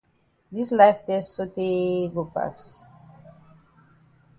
Dis 0.53 0.69
life 0.79 1.01
tess 1.07 1.27
sotay 1.35 1.77
go 2.13 2.23
pass. 2.33 2.61